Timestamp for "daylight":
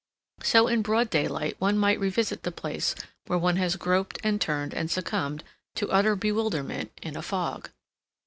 1.11-1.57